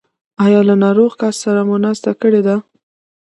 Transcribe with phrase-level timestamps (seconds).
[0.45, 2.55] ایا له ناروغ کس سره مو ناسته کړې ده؟